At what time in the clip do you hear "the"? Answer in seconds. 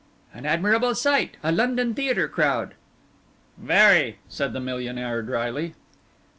4.51-4.59